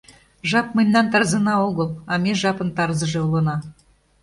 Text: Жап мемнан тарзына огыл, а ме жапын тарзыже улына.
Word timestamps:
Жап 0.49 0.67
мемнан 0.77 1.05
тарзына 1.11 1.55
огыл, 1.67 1.89
а 2.11 2.13
ме 2.23 2.31
жапын 2.41 2.69
тарзыже 2.77 3.19
улына. 3.27 3.55